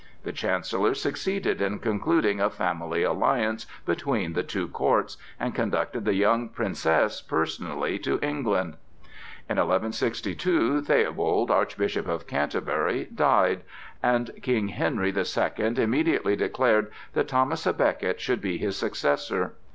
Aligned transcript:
The 0.23 0.31
Chancellor 0.31 0.95
succeeded 0.95 1.61
in 1.61 1.77
concluding 1.77 2.41
a 2.41 2.49
family 2.49 3.03
alliance 3.03 3.67
between 3.85 4.33
the 4.33 4.41
two 4.41 4.67
courts, 4.67 5.15
and 5.39 5.53
conducted 5.53 6.05
the 6.05 6.15
young 6.15 6.49
princess 6.49 7.21
personally 7.21 7.99
to 7.99 8.17
England. 8.23 8.77
In 9.47 9.57
1162 9.57 10.81
Theobald, 10.81 11.51
Archbishop 11.51 12.07
of 12.07 12.25
Canterbury, 12.25 13.09
died, 13.13 13.61
and 14.01 14.31
King 14.41 14.69
Henry 14.69 15.11
the 15.11 15.23
Second 15.23 15.77
immediately 15.77 16.35
declared 16.35 16.91
that 17.13 17.27
Thomas 17.27 17.65
à 17.67 17.77
Becket 17.77 18.19
should 18.19 18.41
be 18.41 18.57
his 18.57 18.75
successor. 18.75 19.53